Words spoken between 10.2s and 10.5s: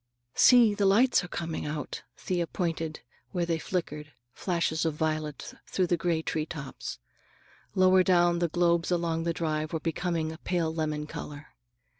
a